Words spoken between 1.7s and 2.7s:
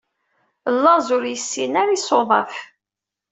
a isuḍaf.